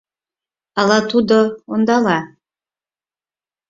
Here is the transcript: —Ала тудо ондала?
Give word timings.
—Ала 0.79 0.99
тудо 1.11 1.37
ондала? 1.73 2.19